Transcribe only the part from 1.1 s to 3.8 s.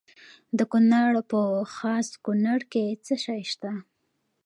په خاص کونړ کې څه شی شته؟